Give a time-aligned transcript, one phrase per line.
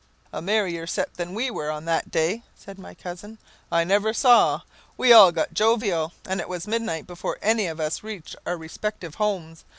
[0.33, 3.37] "A merrier set than we were on that day," said my cousin,
[3.71, 4.61] "I never saw.
[4.97, 9.13] We all got jovial, and it was midnight before any of us reached our respective
[9.13, 9.63] homes.